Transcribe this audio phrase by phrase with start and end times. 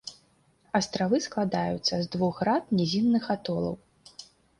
[0.77, 3.75] Астравы складаюцца з двух град нізінных атолаў.